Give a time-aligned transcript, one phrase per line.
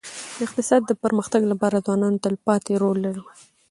[0.37, 3.23] د اقتصاد د پرمختګ لپاره ځوانان تلپاتي رول لري.